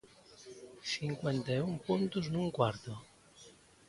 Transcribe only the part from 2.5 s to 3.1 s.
cuarto.